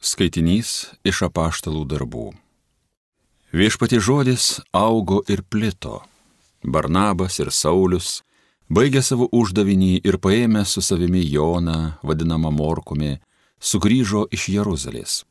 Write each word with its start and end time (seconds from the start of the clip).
Skaitinys 0.00 0.94
iš 1.04 1.18
apaštalų 1.26 1.82
darbų. 1.84 2.30
Viešpati 3.52 3.98
žodis 4.00 4.62
augo 4.72 5.18
ir 5.28 5.42
plito. 5.44 5.98
Barnabas 6.64 7.36
ir 7.42 7.50
Saulis 7.52 8.22
baigė 8.72 9.02
savo 9.04 9.26
uždavinį 9.28 10.00
ir 10.00 10.16
paėmė 10.16 10.62
su 10.64 10.80
savimi 10.80 11.20
Joną, 11.20 11.98
vadinamą 12.00 12.48
Morkumi, 12.48 13.18
sugrįžo 13.60 14.24
iš 14.32 14.46
Jeruzalės. 14.54 15.24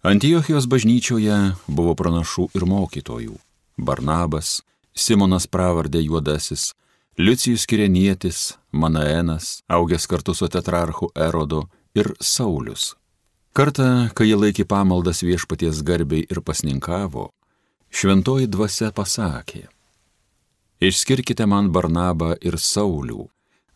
Antiochijos 0.00 0.64
bažnyčioje 0.64 1.36
buvo 1.68 1.92
pranašų 1.92 2.46
ir 2.56 2.64
mokytojų. 2.64 3.36
Barnabas, 3.76 4.62
Simonas 4.96 5.44
pravardė 5.44 6.00
Juodasis, 6.06 6.70
Liucijus 7.20 7.68
Kirenietis, 7.68 8.56
Manaenas, 8.72 9.60
augęs 9.68 10.08
kartu 10.08 10.32
su 10.32 10.48
tetrarchu 10.48 11.12
Erodu 11.12 11.66
ir 11.92 12.14
Saulius. 12.16 12.94
Kartą, 13.60 14.08
kai 14.16 14.30
jie 14.30 14.36
laikė 14.40 14.64
pamaldas 14.64 15.18
viešpaties 15.20 15.82
garbiai 15.84 16.22
ir 16.32 16.38
pasninkavo, 16.40 17.26
šventoji 17.92 18.46
dvasia 18.48 18.88
pasakė, 18.96 19.66
Išskirkite 20.80 21.44
man 21.44 21.68
Barnabą 21.68 22.30
ir 22.40 22.56
Saulių, 22.56 23.26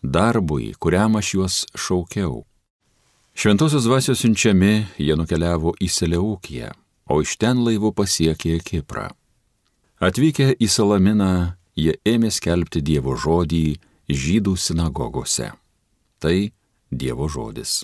darbui, 0.00 0.70
kuriam 0.80 1.18
aš 1.20 1.32
juos 1.34 1.56
šaukiau. 1.76 2.46
Šventosios 3.36 3.84
dvasios 3.84 4.22
siunčiami, 4.24 4.86
jie 4.96 5.18
nukeliavo 5.20 5.74
į 5.76 5.90
Seleukiją, 5.92 6.70
o 7.12 7.20
iš 7.20 7.36
ten 7.36 7.60
laivu 7.60 7.92
pasiekė 7.92 8.62
Kiprą. 8.64 9.10
Atvykę 10.00 10.54
į 10.56 10.70
Salaminą, 10.78 11.58
jie 11.76 11.98
ėmė 12.08 12.32
skelbti 12.32 12.80
Dievo 12.80 13.18
žodį 13.20 13.66
žydų 14.08 14.56
sinagogose. 14.56 15.52
Tai 16.24 16.38
Dievo 16.88 17.28
žodis. 17.28 17.82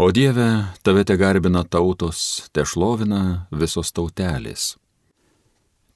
O 0.00 0.12
Dieve, 0.12 0.64
tave 0.82 1.02
te 1.02 1.16
garbina 1.16 1.64
tautos, 1.64 2.46
te 2.54 2.62
šlovina 2.62 3.48
visos 3.50 3.88
tautelės. 3.90 4.76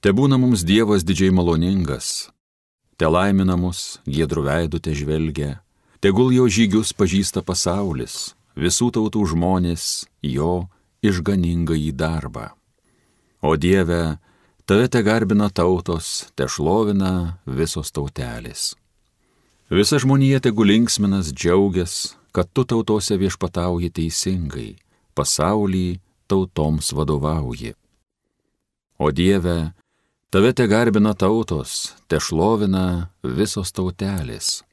Te 0.03 0.11
būna 0.11 0.35
mums 0.35 0.65
Dievas 0.67 1.05
didžiai 1.07 1.31
maloningas, 1.31 2.27
te 2.99 3.07
laimina 3.07 3.55
mus, 3.55 4.01
giedrų 4.03 4.41
veidų 4.43 4.81
te 4.83 4.91
žvelgia, 4.91 5.61
tegul 6.03 6.33
jo 6.35 6.49
žygius 6.51 6.91
pažįsta 6.91 7.45
pasaulis, 7.47 8.33
visų 8.59 8.89
tautų 8.97 9.23
žmonės, 9.31 10.03
jo 10.19 10.67
išganingą 10.99 11.77
į 11.79 11.93
darbą. 11.95 12.49
O 13.39 13.55
Dieve, 13.55 14.17
tave 14.67 14.89
te 14.91 14.99
garbina 14.99 15.47
tautos, 15.47 16.27
te 16.35 16.49
šlovina 16.51 17.39
visos 17.47 17.95
tautelės. 17.95 18.73
Visa 19.71 19.95
žmonija 19.95 20.43
tegu 20.43 20.67
linksminas 20.67 21.31
džiaugias, 21.31 22.17
kad 22.33 22.49
tu 22.53 22.65
tautose 22.65 23.15
viešpatauji 23.21 23.91
teisingai, 23.93 24.73
pasaulį 25.13 25.99
tautoms 26.27 26.89
vadovauji. 26.97 27.75
O 28.97 29.11
Dieve, 29.13 29.73
tave 30.33 30.53
te 30.57 30.65
garbina 30.67 31.13
tautos, 31.13 31.93
te 32.09 32.17
šlovina 32.17 33.13
visos 33.21 33.69
tautelės. 33.77 34.63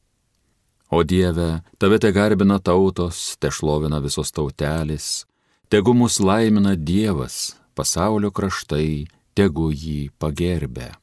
O 0.88 1.04
Dieve, 1.04 1.60
tave 1.78 2.00
te 2.00 2.10
garbina 2.16 2.56
tautos, 2.58 3.36
te 3.36 3.52
šlovina 3.52 4.00
visos 4.00 4.32
tautelės, 4.32 5.26
tegu 5.68 5.92
mus 5.94 6.16
laimina 6.18 6.72
Dievas, 6.74 7.54
pasaulio 7.76 8.32
kraštai, 8.32 9.06
tegu 9.36 9.68
jį 9.68 10.08
pagerbė. 10.18 10.94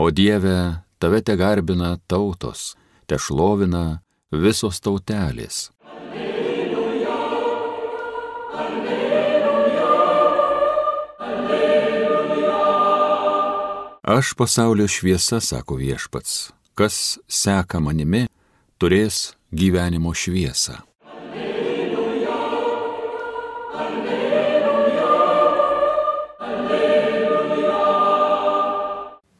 O 0.00 0.08
Dieve, 0.10 0.80
tave 0.98 1.20
te 1.20 1.36
garbina 1.36 1.98
tautos, 2.08 2.72
te 3.06 3.20
šlovina 3.20 4.00
visos 4.32 4.80
tautelės. 4.84 5.70
Alleluja, 5.88 7.14
alleluja, 8.52 9.92
alleluja. 11.28 12.58
Aš 14.04 14.34
pasaulio 14.36 14.88
šviesa, 14.88 15.40
sako 15.40 15.80
viešpats, 15.80 16.52
kas 16.76 17.18
seka 17.28 17.80
manimi, 17.80 18.26
turės 18.78 19.32
gyvenimo 19.52 20.12
šviesą. 20.14 20.84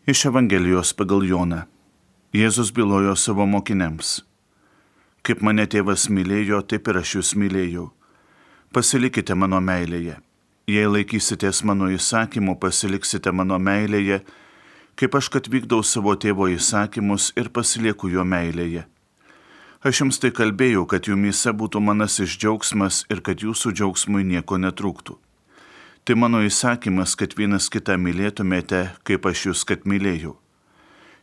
Iš 0.08 0.24
Evangelijos 0.24 0.94
pagal 0.96 1.20
Joną. 1.28 1.66
Jėzus 2.32 2.72
bylojo 2.72 3.12
savo 3.16 3.44
mokiniams. 3.44 4.27
Kaip 5.28 5.42
mane 5.44 5.66
tėvas 5.68 6.06
mylėjo, 6.08 6.62
taip 6.64 6.86
ir 6.88 7.02
aš 7.02 7.10
jūs 7.18 7.30
mylėjau. 7.36 7.82
Pasilikite 8.72 9.34
mano 9.36 9.58
meilėje. 9.60 10.14
Jei 10.64 10.86
laikysitės 10.88 11.58
mano 11.68 11.90
įsakymų, 11.92 12.54
pasiliksite 12.62 13.34
mano 13.36 13.58
meilėje, 13.60 14.22
kaip 14.96 15.18
aš 15.20 15.28
kad 15.34 15.50
vykdau 15.52 15.82
savo 15.84 16.14
tėvo 16.16 16.48
įsakymus 16.48 17.34
ir 17.36 17.50
pasilieku 17.52 18.08
jo 18.08 18.24
meilėje. 18.24 18.86
Aš 19.84 20.00
jums 20.00 20.16
tai 20.22 20.30
kalbėjau, 20.32 20.86
kad 20.88 21.10
jumise 21.12 21.52
būtų 21.52 21.82
manasis 21.84 22.32
džiaugsmas 22.32 23.04
ir 23.12 23.20
kad 23.20 23.44
jūsų 23.44 23.74
džiaugsmui 23.76 24.24
nieko 24.24 24.56
netrūktų. 24.56 25.18
Tai 26.08 26.16
mano 26.16 26.40
įsakymas, 26.40 27.18
kad 27.20 27.36
vienas 27.36 27.68
kitą 27.68 27.98
mylėtumėte, 28.00 28.86
kaip 29.04 29.28
aš 29.28 29.50
jūs 29.50 29.66
kad 29.68 29.84
mylėjau. 29.84 30.38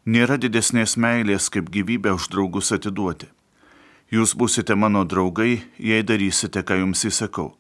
Nėra 0.06 0.38
didesnės 0.38 0.94
meilės, 0.94 1.50
kaip 1.50 1.74
gyvybę 1.74 2.14
už 2.14 2.30
draugus 2.30 2.70
atiduoti. 2.70 3.34
Jūs 4.14 4.36
būsite 4.38 4.76
mano 4.78 5.02
draugai, 5.02 5.64
jei 5.82 6.04
darysite, 6.06 6.62
ką 6.62 6.78
jums 6.84 7.02
įsakau. 7.10 7.56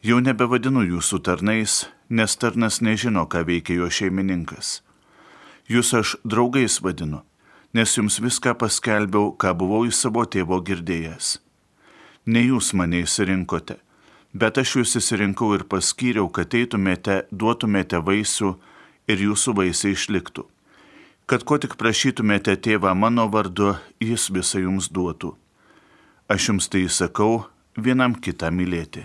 Jau 0.00 0.22
nebevadinu 0.24 0.86
jūsų 0.86 1.20
tarnais, 1.20 1.84
nes 2.08 2.36
tarnas 2.40 2.80
nežino, 2.80 3.26
ką 3.28 3.42
veikia 3.44 3.76
jo 3.82 3.90
šeimininkas. 3.92 4.80
Jūs 5.68 5.92
aš 5.98 6.16
draugais 6.24 6.78
vadinu, 6.80 7.20
nes 7.76 7.92
jums 7.98 8.20
viską 8.24 8.56
paskelbiau, 8.56 9.34
ką 9.36 9.52
buvau 9.52 9.84
į 9.84 9.92
savo 9.92 10.24
tėvo 10.24 10.62
girdėjęs. 10.64 11.36
Ne 12.26 12.46
jūs 12.46 12.72
mane 12.72 13.04
įsirinkote, 13.04 13.76
bet 14.32 14.58
aš 14.58 14.78
jūs 14.80 14.96
įsirinkau 15.02 15.52
ir 15.58 15.68
paskyriau, 15.68 16.30
kad 16.32 16.56
eitumėte, 16.56 17.26
duotumėte 17.30 18.00
vaisių 18.00 18.56
ir 19.12 19.26
jūsų 19.28 19.60
vaisiai 19.60 19.92
išliktų. 19.92 20.48
Kad 21.26 21.44
ko 21.44 21.58
tik 21.60 21.76
prašytumėte 21.76 22.54
tėvą 22.56 22.94
mano 22.96 23.26
vardu, 23.28 23.74
jis 24.00 24.30
visą 24.32 24.62
jums 24.62 24.88
duotų. 24.88 25.36
Aš 26.26 26.48
jums 26.48 26.66
tai 26.66 26.80
įsakau, 26.88 27.44
vienam 27.78 28.16
kitą 28.18 28.48
mylėti. 28.50 29.04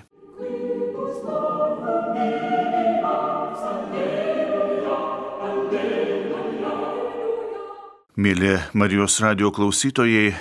Mėly 8.22 8.56
Marijos 8.74 9.20
radio 9.22 9.52
klausytojai, 9.54 10.34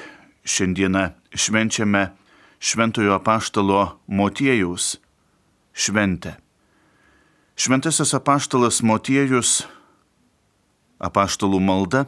šiandieną 0.45 1.05
švenčiame 1.37 2.07
Šventojo 2.61 3.13
apaštalo 3.17 4.01
Motiejaus 4.09 4.97
šventę. 5.73 6.35
Šventasis 7.61 8.15
apaštalas 8.17 8.81
Motiejus, 8.85 9.67
apaštalų 11.01 11.61
malda 11.61 12.07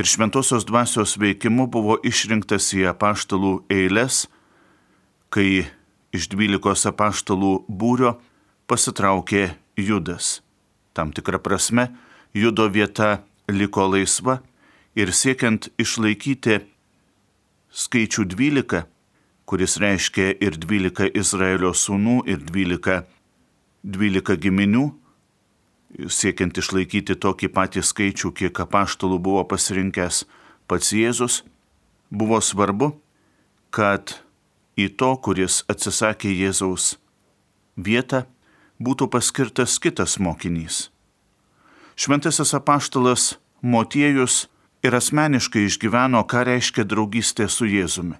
ir 0.00 0.08
šventosios 0.08 0.64
dvasios 0.64 1.18
veikimu 1.20 1.66
buvo 1.68 1.98
išrinktas 2.06 2.70
į 2.72 2.86
apaštalų 2.94 3.52
eilės, 3.68 4.24
kai 5.28 5.66
iš 6.16 6.28
dvylikos 6.32 6.86
apaštalų 6.88 7.66
būrio 7.68 8.14
pasitraukė 8.70 9.50
Judas. 9.76 10.40
Tam 10.96 11.12
tikrą 11.12 11.42
prasme, 11.44 11.90
Judo 12.32 12.64
vieta 12.72 13.20
liko 13.52 13.84
laisva 13.92 14.38
ir 14.96 15.12
siekiant 15.12 15.68
išlaikyti 15.76 16.62
skaičių 17.70 18.24
dvylika, 18.32 18.86
kuris 19.44 19.76
reiškia 19.82 20.32
ir 20.40 20.56
12 20.56 21.12
Izraelio 21.12 21.74
sūnų, 21.76 22.22
ir 22.24 22.40
12, 22.40 23.02
12 23.84 24.40
giminių, 24.46 24.86
siekiant 25.98 26.56
išlaikyti 26.58 27.16
tokį 27.18 27.50
patį 27.54 27.82
skaičių, 27.84 28.32
kiek 28.36 28.62
apaštalų 28.64 29.18
buvo 29.22 29.44
pasirinkęs 29.50 30.24
pats 30.70 30.92
Jėzus, 30.94 31.42
buvo 32.10 32.40
svarbu, 32.40 32.92
kad 33.74 34.20
į 34.78 34.90
to, 34.98 35.14
kuris 35.22 35.62
atsisakė 35.70 36.30
Jėzaus 36.30 36.94
vietą, 37.76 38.24
būtų 38.80 39.10
paskirtas 39.12 39.78
kitas 39.82 40.18
mokinys. 40.22 40.88
Šventasis 42.00 42.54
apaštalas 42.56 43.34
Motiejus 43.60 44.46
ir 44.80 44.94
asmeniškai 44.96 45.66
išgyveno, 45.68 46.22
ką 46.24 46.46
reiškia 46.48 46.86
draugystė 46.88 47.44
su 47.52 47.68
Jėzumi. 47.68 48.16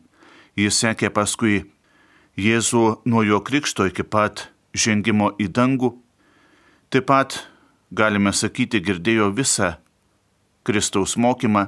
Jis 0.59 0.83
sekė 0.83 1.09
paskui 1.17 1.63
Jėzų 2.37 3.01
nuo 3.09 3.23
jo 3.25 3.41
krikšto 3.41 3.87
iki 3.89 4.05
pat 4.05 4.51
žengimo 4.77 5.31
į 5.41 5.49
dangų. 5.57 5.95
Taip 6.93 7.07
pat, 7.09 7.39
galime 7.91 8.33
sakyti, 8.33 8.81
girdėjo 8.81 9.31
visą 9.35 9.75
Kristaus 10.67 11.17
mokymą, 11.17 11.67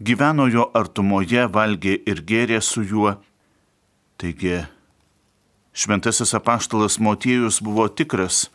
gyveno 0.00 0.46
jo 0.50 0.68
artumoje, 0.74 1.46
valgė 1.50 1.98
ir 2.06 2.22
gėrė 2.26 2.60
su 2.62 2.82
juo. 2.82 3.16
Taigi, 4.20 4.62
šventasis 5.74 6.34
apaštalas 6.38 6.98
Motiejus 7.02 7.60
buvo 7.64 7.88
tikras 7.88 8.48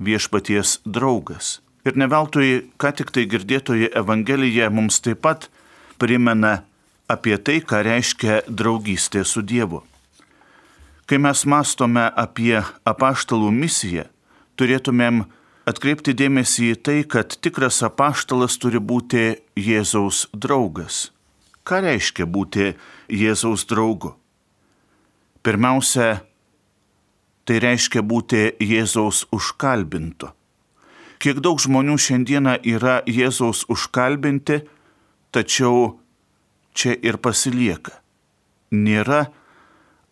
viešpaties 0.00 0.80
draugas. 0.84 1.60
Ir 1.84 1.96
ne 1.96 2.06
veltui, 2.12 2.70
ką 2.76 2.92
tik 2.96 3.12
tai 3.14 3.24
girdėtoji 3.30 3.90
Evangelija 3.96 4.68
mums 4.70 5.00
taip 5.00 5.22
pat 5.24 5.48
primena 6.00 6.60
apie 7.10 7.38
tai, 7.40 7.60
ką 7.64 7.80
reiškia 7.86 8.42
draugystė 8.48 9.24
su 9.24 9.42
Dievu. 9.42 9.82
Kai 11.08 11.18
mes 11.18 11.42
mastome 11.48 12.04
apie 12.14 12.60
apaštalų 12.86 13.48
misiją, 13.50 14.04
turėtumėm 14.60 15.24
atkreipti 15.70 16.14
dėmesį 16.16 16.72
į 16.74 16.78
tai, 16.84 16.98
kad 17.06 17.36
tikras 17.44 17.80
apaštalas 17.86 18.58
turi 18.60 18.80
būti 18.82 19.38
Jėzaus 19.58 20.26
draugas. 20.34 21.10
Ką 21.66 21.82
reiškia 21.84 22.26
būti 22.26 22.72
Jėzaus 23.12 23.66
draugu? 23.70 24.14
Pirmiausia, 25.46 26.20
tai 27.46 27.60
reiškia 27.62 28.02
būti 28.02 28.42
Jėzaus 28.60 29.24
užkalbintu. 29.32 30.32
Kiek 31.20 31.40
daug 31.44 31.60
žmonių 31.60 31.98
šiandieną 32.00 32.58
yra 32.64 33.00
Jėzaus 33.08 33.66
užkalbinti, 33.68 34.62
tačiau 35.32 35.98
čia 36.72 36.94
ir 36.96 37.20
pasilieka. 37.20 37.98
Nėra 38.72 39.26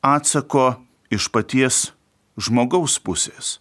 atsako 0.04 0.76
iš 1.14 1.30
paties 1.32 1.88
žmogaus 2.36 2.98
pusės. 3.00 3.58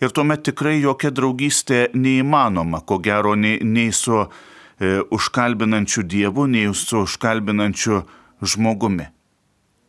Ir 0.00 0.14
tuomet 0.16 0.46
tikrai 0.48 0.78
jokia 0.80 1.10
draugystė 1.12 1.90
neįmanoma, 1.92 2.80
ko 2.88 2.96
gero, 3.04 3.34
nei, 3.36 3.58
nei 3.60 3.92
su 3.92 4.16
e, 4.22 5.00
užkalbinančiu 5.12 6.06
Dievu, 6.08 6.46
nei 6.48 6.70
su 6.74 7.04
užkalbinančiu 7.04 8.00
žmogumi. 8.40 9.10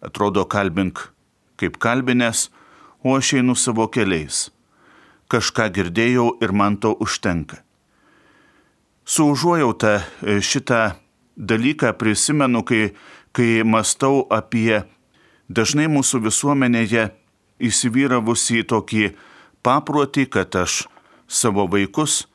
Atrodo, 0.03 0.43
kalbink 0.49 1.11
kaip 1.61 1.77
kalbinės, 1.81 2.49
o 3.05 3.13
aš 3.17 3.35
einu 3.39 3.55
savo 3.57 3.87
keliais. 3.93 4.49
Kažką 5.31 5.69
girdėjau 5.75 6.27
ir 6.43 6.51
man 6.51 6.77
to 6.81 6.91
užtenka. 7.05 7.61
Su 9.05 9.29
užuojauta 9.31 9.93
e, 9.97 10.39
šitą 10.41 10.81
dalyką 11.37 11.93
prisimenu, 11.99 12.63
kai, 12.67 12.91
kai 13.35 13.63
mastau 13.63 14.25
apie 14.29 14.83
dažnai 15.49 15.87
mūsų 15.91 16.21
visuomenėje 16.27 17.09
įsivyravusi 17.61 18.65
tokį 18.67 19.11
paprotį, 19.63 20.27
kad 20.31 20.55
aš 20.55 20.85
savo 21.27 21.67
vaikus 21.69 22.25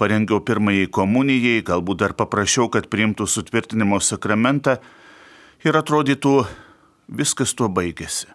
parengiau 0.00 0.40
pirmąjį 0.40 0.88
komunijai, 0.96 1.60
galbūt 1.66 2.00
dar 2.02 2.16
paprašiau, 2.16 2.70
kad 2.72 2.88
priimtų 2.92 3.26
sutvirtinimo 3.28 4.00
sakramentą 4.00 4.78
ir 5.64 5.76
atrodytų, 5.76 6.34
viskas 7.10 7.52
tuo 7.56 7.68
baigėsi. 7.68 8.30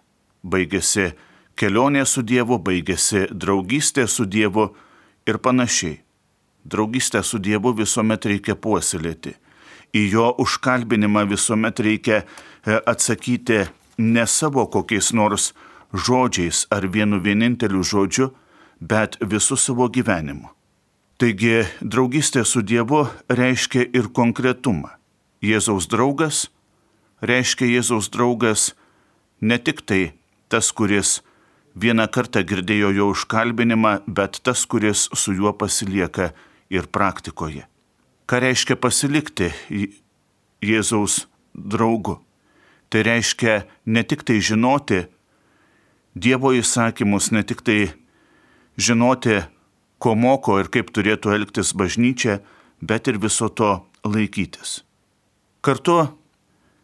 Baigėsi 0.46 1.10
kelionė 1.58 2.04
su 2.06 2.22
Dievu, 2.22 2.60
baigėsi 2.62 3.26
draugystė 3.32 4.06
su 4.06 4.28
Dievu 4.30 4.68
ir 5.26 5.40
panašiai. 5.42 5.98
Draugystę 6.66 7.22
su 7.22 7.38
Dievu 7.42 7.72
visuomet 7.78 8.26
reikia 8.26 8.54
puoselėti. 8.58 9.34
Į 9.94 10.02
jo 10.12 10.30
užkalbinimą 10.42 11.24
visuomet 11.30 11.80
reikia 11.80 12.22
e, 12.22 12.26
atsakyti 12.74 13.64
ne 14.02 14.26
savo 14.26 14.66
kokiais 14.70 15.12
nors 15.14 15.52
žodžiais 15.96 16.66
ar 16.70 16.86
vienu 16.86 17.20
vieninteliu 17.20 17.82
žodžiu, 17.82 18.30
bet 18.80 19.16
visų 19.20 19.56
savo 19.56 19.88
gyvenimu. 19.88 20.52
Taigi 21.16 21.64
draugystė 21.80 22.44
su 22.44 22.60
Dievu 22.60 23.06
reiškia 23.32 23.86
ir 23.96 24.10
konkretumą. 24.12 24.90
Jėzaus 25.40 25.88
draugas 25.88 26.46
reiškia 27.24 27.70
Jėzaus 27.70 28.10
draugas 28.12 28.74
ne 29.40 29.56
tik 29.56 29.80
tai 29.88 30.12
tas, 30.52 30.68
kuris 30.72 31.22
vieną 31.76 32.08
kartą 32.12 32.42
girdėjo 32.44 32.92
jo 32.96 33.08
užkalbinimą, 33.14 34.02
bet 34.06 34.40
tas, 34.44 34.66
kuris 34.66 35.08
su 35.12 35.32
juo 35.32 35.52
pasilieka 35.52 36.32
ir 36.72 36.88
praktikoje. 36.92 37.64
Ką 38.26 38.40
reiškia 38.42 38.76
pasilikti 38.76 39.52
Jėzaus 40.60 41.26
draugu? 41.54 42.18
Tai 42.90 43.02
reiškia 43.02 43.64
ne 43.86 44.02
tik 44.04 44.24
tai 44.26 44.40
žinoti 44.40 45.06
Dievo 46.16 46.54
įsakymus, 46.56 47.28
ne 47.28 47.42
tik 47.44 47.60
tai 47.60 47.92
žinoti, 48.80 49.42
ko 50.00 50.14
moko 50.16 50.56
ir 50.60 50.70
kaip 50.72 50.88
turėtų 50.96 51.34
elgtis 51.36 51.74
bažnyčia, 51.76 52.40
bet 52.80 53.08
ir 53.08 53.20
viso 53.20 53.48
to 53.52 53.84
laikytis. 54.04 54.80
Kartu 55.60 55.98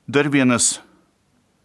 dar 0.04 0.28
vienas 0.28 0.82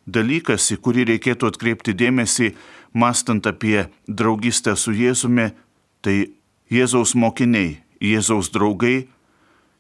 dalykas, 0.08 0.72
į 0.72 0.80
kurį 0.80 1.08
reikėtų 1.12 1.52
atkreipti 1.52 1.96
dėmesį, 1.98 2.54
mastant 2.96 3.48
apie 3.48 3.90
draugystę 4.08 4.75
su 4.80 4.96
Jėzumi, 4.96 5.52
tai 6.00 6.31
Jėzaus 6.72 7.16
mokiniai, 7.19 7.81
Jėzaus 8.00 8.52
draugai 8.54 9.10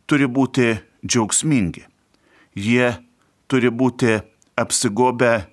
turi 0.07 0.27
būti 0.27 0.75
džiaugsmingi. 1.07 1.85
Jie 2.57 2.95
turi 3.47 3.71
būti 3.71 4.19
apsigobę 4.59 5.47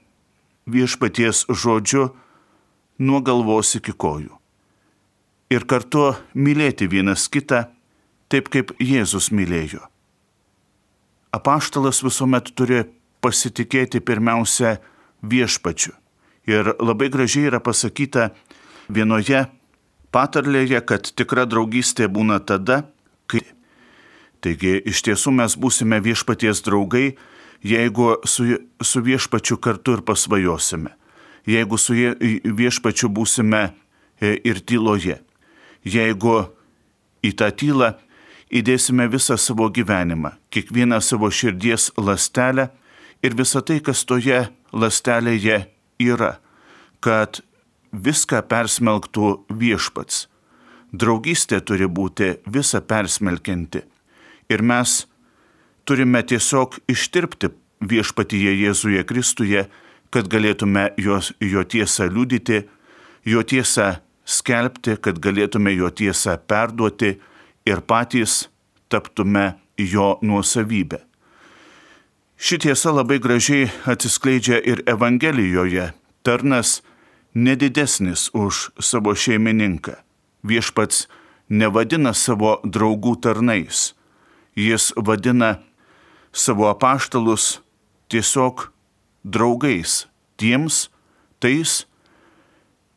viešpaties 0.66 1.44
žodžiu 1.50 2.08
nuo 2.98 3.20
galvos 3.24 3.74
iki 3.78 3.92
kojų. 3.92 4.32
Ir 5.52 5.66
kartu 5.70 6.12
mylėti 6.34 6.88
vienas 6.90 7.28
kitą 7.28 7.66
taip, 8.32 8.48
kaip 8.50 8.72
Jėzus 8.82 9.30
mylėjo. 9.34 9.82
Apaštalas 11.34 12.02
visuomet 12.04 12.52
turi 12.54 12.84
pasitikėti 13.24 14.00
pirmiausia 14.00 14.78
viešpačiu. 15.22 15.94
Ir 16.46 16.74
labai 16.78 17.08
gražiai 17.12 17.48
yra 17.48 17.60
pasakyta 17.64 18.30
vienoje 18.92 19.46
patarlėje, 20.14 20.80
kad 20.86 21.08
tikra 21.16 21.46
draugystė 21.48 22.08
būna 22.12 22.38
tada, 22.44 22.84
kai. 23.26 23.42
Taigi 24.44 24.76
iš 24.84 25.00
tiesų 25.06 25.32
mes 25.40 25.56
būsime 25.56 26.02
viešpaties 26.04 26.60
draugai, 26.66 27.14
jeigu 27.64 28.10
su, 28.28 28.58
su 28.84 29.00
viešpačiu 29.00 29.56
kartu 29.56 29.96
ir 29.96 30.04
pasvajosime, 30.04 30.92
jeigu 31.46 31.78
su 31.78 31.94
viešpačiu 31.94 33.10
būsime 33.12 33.62
e, 34.20 34.34
ir 34.44 34.60
tyloje, 34.64 35.18
jeigu 35.84 36.36
į 37.24 37.32
tą 37.38 37.50
tylą 37.52 37.94
įdėsime 38.54 39.08
visą 39.12 39.36
savo 39.40 39.68
gyvenimą, 39.72 40.34
kiekvieną 40.52 41.00
savo 41.02 41.30
širdies 41.30 41.90
lastelę 41.96 42.68
ir 43.24 43.36
visą 43.36 43.64
tai, 43.64 43.80
kas 43.80 44.04
toje 44.04 44.46
lastelėje 44.72 45.64
yra, 46.02 46.36
kad 47.00 47.40
viską 47.94 48.42
persmelktų 48.50 49.32
viešpats. 49.50 50.28
Draugystė 50.94 51.58
turi 51.66 51.88
būti 51.90 52.36
visą 52.46 52.80
persmelkinti. 52.80 53.82
Ir 54.52 54.62
mes 54.62 55.04
turime 55.88 56.22
tiesiog 56.22 56.78
ištirpti 56.90 57.50
viešpatyje 57.84 58.52
Jėzuje 58.60 59.02
Kristuje, 59.08 59.64
kad 60.14 60.30
galėtume 60.30 60.92
jos, 61.00 61.32
jo 61.42 61.64
tiesą 61.66 62.06
liudyti, 62.06 62.62
jo 63.26 63.42
tiesą 63.42 63.96
skelbti, 64.24 64.94
kad 65.02 65.18
galėtume 65.18 65.74
jo 65.74 65.90
tiesą 65.90 66.36
perduoti 66.38 67.16
ir 67.66 67.82
patys 67.82 68.44
taptume 68.88 69.54
jo 69.78 70.14
nuosavybę. 70.22 71.00
Ši 72.38 72.58
tiesa 72.62 72.92
labai 72.94 73.18
gražiai 73.22 73.70
atsiskleidžia 73.90 74.58
ir 74.62 74.82
Evangelijoje. 74.90 75.92
Tarnas 76.22 76.82
nedidesnis 77.34 78.28
už 78.34 78.70
savo 78.78 79.14
šeimininką. 79.14 79.96
Viešpats 80.44 81.06
nevadina 81.48 82.12
savo 82.14 82.58
draugų 82.64 83.16
tarnais. 83.24 83.94
Jis 84.54 84.92
vadina 84.96 85.58
savo 86.32 86.68
apaštalus 86.70 87.60
tiesiog 88.12 88.73
draugais, 89.24 90.04
tiems, 90.36 90.88
tais, 91.40 91.84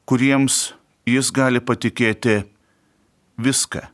kuriems 0.06 0.74
jis 1.08 1.32
gali 1.32 1.62
patikėti 1.64 2.42
viską. 3.40 3.88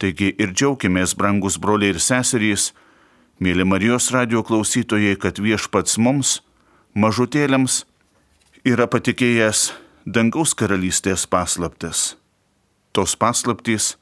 Taigi 0.00 0.32
ir 0.40 0.54
džiaugiamės, 0.56 1.14
brangus 1.14 1.58
broliai 1.60 1.94
ir 1.94 2.00
seserys, 2.00 2.70
mėly 3.40 3.66
Marijos 3.68 4.10
radio 4.14 4.42
klausytojai, 4.46 5.16
kad 5.20 5.38
viešpats 5.38 5.98
mums, 6.00 6.40
mažutėliams, 6.96 7.84
yra 8.64 8.88
patikėjęs 8.90 9.70
dangaus 10.06 10.54
karalystės 10.56 11.26
paslaptis. 11.28 12.14
Tos 12.96 13.14
paslaptys 13.14 13.94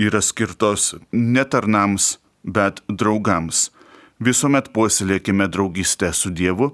yra 0.00 0.22
skirtos 0.22 0.94
netarnams, 1.12 2.18
bet 2.44 2.80
draugams. 2.88 3.68
Visuomet 4.24 4.70
puoselėkime 4.72 5.48
draugystę 5.52 6.12
su 6.14 6.30
Dievu, 6.30 6.70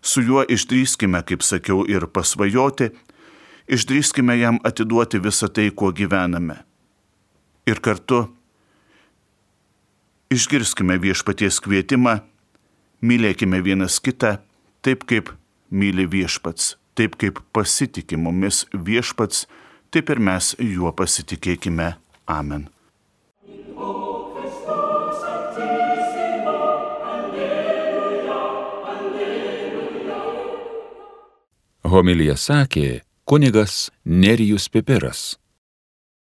su 0.00 0.22
juo 0.24 0.44
išdrįskime, 0.46 1.20
kaip 1.26 1.44
sakiau, 1.44 1.82
ir 1.84 2.06
pasvajoti, 2.08 2.92
išdrįskime 3.68 4.38
jam 4.38 4.62
atiduoti 4.64 5.20
visą 5.20 5.50
tai, 5.52 5.68
kuo 5.74 5.92
gyvename. 5.92 6.62
Ir 7.68 7.82
kartu 7.84 8.24
Išgirskime 10.28 10.98
viešpaties 11.00 11.56
kvietimą, 11.64 12.18
mylėkime 13.00 13.62
vienas 13.64 13.96
kitą 13.96 14.34
taip, 14.84 15.06
kaip 15.08 15.32
myli 15.72 16.04
viešpats, 16.04 16.74
taip 16.92 17.16
kaip 17.16 17.40
pasitikė 17.56 18.20
mumis 18.20 18.66
viešpats, 18.74 19.46
taip 19.88 20.12
ir 20.12 20.20
mes 20.20 20.52
juo 20.60 20.92
pasitikėkime. 20.92 21.94
Amen. 22.28 22.68
Homilija 31.88 32.36
sakė 32.36 33.00
kunigas 33.28 33.90
Nerijus 34.04 34.68
Pipiras. 34.68 35.36